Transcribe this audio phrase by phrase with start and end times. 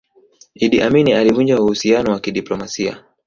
[0.55, 3.03] idi amini alivunja uhusiano wa kidiplomasia